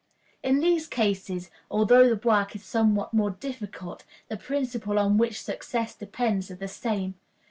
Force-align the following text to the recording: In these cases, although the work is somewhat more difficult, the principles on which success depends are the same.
In 0.41 0.61
these 0.61 0.87
cases, 0.87 1.51
although 1.69 2.09
the 2.09 2.27
work 2.27 2.55
is 2.55 2.63
somewhat 2.63 3.13
more 3.13 3.29
difficult, 3.29 4.03
the 4.29 4.35
principles 4.37 4.97
on 4.97 5.19
which 5.19 5.43
success 5.43 5.93
depends 5.93 6.49
are 6.49 6.55
the 6.55 6.67
same. 6.67 7.19